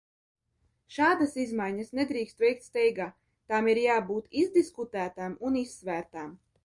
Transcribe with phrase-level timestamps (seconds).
[0.95, 3.07] Šādas izmaiņas nedrīkst veikt steigā,
[3.53, 6.35] tām ir jābūt izdiskutētām un izsvērtām.